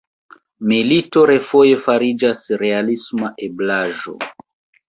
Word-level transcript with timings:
Milito 0.71 1.25
refoje 1.31 1.77
fariĝas 1.89 2.43
realisma 2.63 3.33
eblaĵo. 3.49 4.19